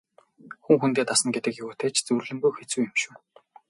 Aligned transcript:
Хүн 0.63 0.77
хүндээ 0.81 1.05
дасна 1.07 1.29
гэдэг 1.35 1.53
юутай 1.63 1.89
ч 1.95 1.97
зүйрлэмгүй 2.05 2.51
хэцүү 2.53 2.79
юм 2.89 2.93
шүү. 3.01 3.13